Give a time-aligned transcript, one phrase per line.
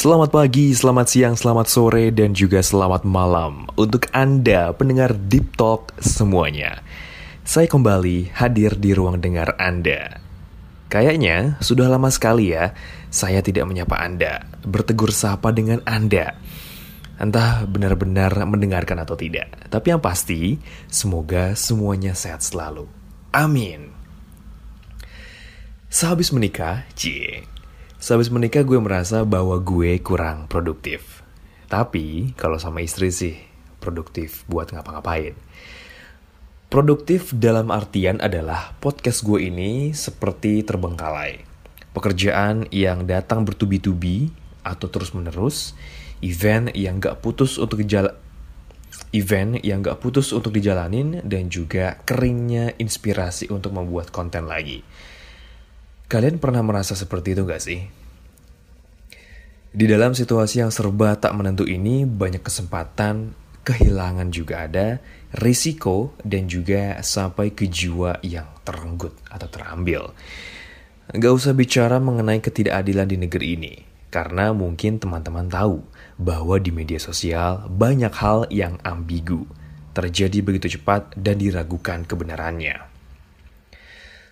[0.00, 5.92] Selamat pagi, selamat siang, selamat sore, dan juga selamat malam untuk Anda pendengar Deep Talk
[6.00, 6.80] semuanya.
[7.44, 10.24] Saya kembali hadir di ruang dengar Anda.
[10.88, 12.72] Kayaknya sudah lama sekali ya
[13.12, 16.32] saya tidak menyapa Anda, bertegur sapa dengan Anda.
[17.20, 20.56] Entah benar-benar mendengarkan atau tidak, tapi yang pasti
[20.88, 22.88] semoga semuanya sehat selalu.
[23.36, 23.92] Amin.
[25.92, 27.44] Sehabis menikah, cie,
[28.00, 31.20] Sehabis menikah gue merasa bahwa gue kurang produktif.
[31.68, 33.36] Tapi kalau sama istri sih
[33.76, 35.36] produktif buat ngapa-ngapain.
[36.72, 41.44] Produktif dalam artian adalah podcast gue ini seperti terbengkalai.
[41.92, 44.32] Pekerjaan yang datang bertubi-tubi
[44.64, 45.76] atau terus-menerus,
[46.24, 48.16] event yang gak putus untuk jalan
[49.12, 54.80] event yang gak putus untuk dijalanin dan juga keringnya inspirasi untuk membuat konten lagi.
[56.10, 57.86] Kalian pernah merasa seperti itu gak sih?
[59.70, 63.30] Di dalam situasi yang serba tak menentu ini, banyak kesempatan,
[63.62, 64.98] kehilangan juga ada,
[65.38, 70.10] risiko, dan juga sampai ke jiwa yang terenggut atau terambil.
[71.14, 73.74] Gak usah bicara mengenai ketidakadilan di negeri ini,
[74.10, 75.78] karena mungkin teman-teman tahu
[76.18, 79.46] bahwa di media sosial banyak hal yang ambigu,
[79.94, 82.99] terjadi begitu cepat dan diragukan kebenarannya.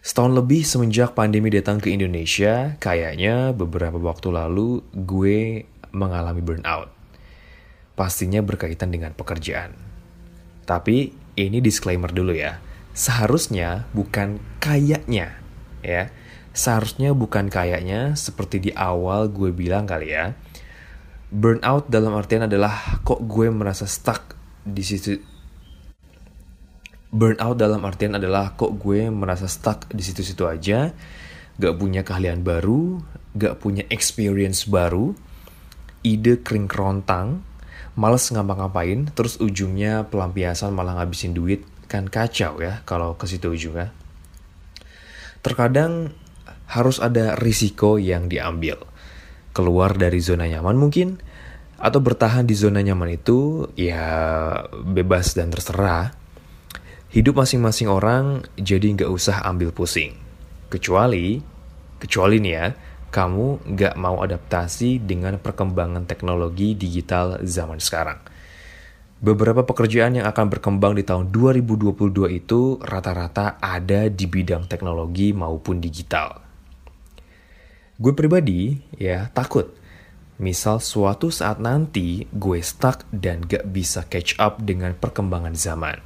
[0.00, 6.88] Setahun lebih semenjak pandemi datang ke Indonesia, kayaknya beberapa waktu lalu gue mengalami burnout.
[7.92, 9.76] Pastinya berkaitan dengan pekerjaan.
[10.64, 12.64] Tapi ini disclaimer dulu ya.
[12.96, 15.36] Seharusnya bukan kayaknya,
[15.84, 16.08] ya.
[16.56, 20.32] Seharusnya bukan kayaknya seperti di awal gue bilang kali ya.
[21.28, 24.32] Burnout dalam artian adalah kok gue merasa stuck
[24.64, 25.20] di situ
[27.10, 30.94] burnout dalam artian adalah kok gue merasa stuck di situ-situ aja,
[31.58, 33.02] gak punya keahlian baru,
[33.34, 35.12] gak punya experience baru,
[36.06, 37.42] ide kering kerontang,
[37.98, 43.90] males ngapa-ngapain, terus ujungnya pelampiasan malah ngabisin duit, kan kacau ya kalau ke situ ujungnya.
[45.42, 46.14] Terkadang
[46.70, 48.78] harus ada risiko yang diambil.
[49.50, 51.18] Keluar dari zona nyaman mungkin,
[51.74, 54.06] atau bertahan di zona nyaman itu ya
[54.70, 56.19] bebas dan terserah
[57.10, 60.14] hidup masing-masing orang jadi nggak usah ambil pusing.
[60.70, 61.42] Kecuali,
[61.98, 62.66] kecuali nih ya,
[63.10, 68.22] kamu nggak mau adaptasi dengan perkembangan teknologi digital zaman sekarang.
[69.20, 75.82] Beberapa pekerjaan yang akan berkembang di tahun 2022 itu rata-rata ada di bidang teknologi maupun
[75.82, 76.40] digital.
[78.00, 79.76] Gue pribadi ya takut.
[80.40, 86.00] Misal suatu saat nanti gue stuck dan gak bisa catch up dengan perkembangan zaman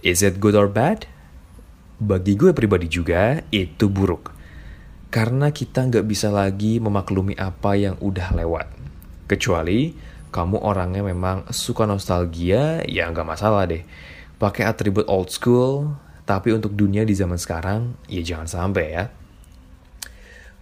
[0.00, 1.04] Is it good or bad?
[2.00, 4.32] Bagi gue pribadi juga, itu buruk.
[5.12, 8.64] Karena kita nggak bisa lagi memaklumi apa yang udah lewat.
[9.28, 9.92] Kecuali
[10.32, 13.84] kamu orangnya memang suka nostalgia, ya nggak masalah deh.
[14.40, 15.92] Pakai atribut old school,
[16.24, 19.04] tapi untuk dunia di zaman sekarang, ya jangan sampai ya.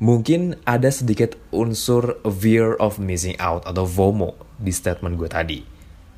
[0.02, 5.62] Mungkin ada sedikit unsur fear of missing out atau FOMO di statement gue tadi.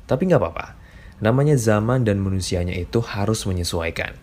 [0.09, 0.80] Tapi nggak apa-apa
[1.21, 4.17] Namanya zaman dan manusianya itu harus menyesuaikan.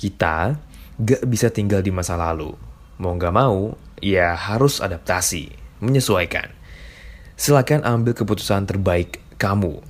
[0.00, 0.56] Kita
[0.96, 2.56] gak bisa tinggal di masa lalu.
[2.96, 5.52] Mau gak mau, ya harus adaptasi,
[5.84, 6.48] menyesuaikan.
[7.36, 9.84] Silakan ambil keputusan terbaik kamu.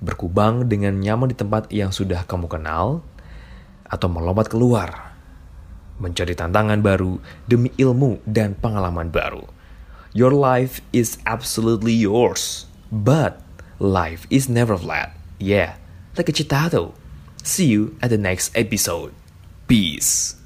[0.00, 3.04] Berkubang dengan nyaman di tempat yang sudah kamu kenal,
[3.84, 5.16] atau melompat keluar.
[6.00, 9.44] Mencari tantangan baru demi ilmu dan pengalaman baru.
[10.16, 13.40] Your life is absolutely yours, but
[13.76, 15.23] life is never flat.
[15.44, 15.76] Yeah,
[16.16, 16.94] like a citado.
[17.44, 19.12] See you at the next episode.
[19.68, 20.40] Peace.